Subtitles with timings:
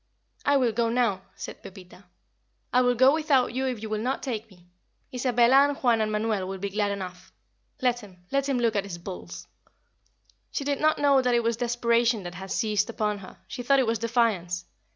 [0.45, 2.05] "I will go now," said Pepita.
[2.73, 4.65] "I will go without you if you will not take me.
[5.13, 7.31] Isabella and Juan and Manuel will be glad enough.
[7.83, 9.47] Let him let him look at his bulls."
[10.51, 13.77] She did not know that it was desperation that had seized upon her; she thought
[13.77, 14.65] it was defiance.